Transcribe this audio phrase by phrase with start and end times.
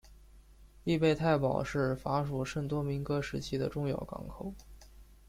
[0.83, 4.51] 利贝泰堡是法属圣多明戈时期的重要港口。